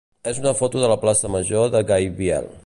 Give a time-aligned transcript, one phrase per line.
[0.29, 2.51] és una foto de la plaça major de Gaibiel.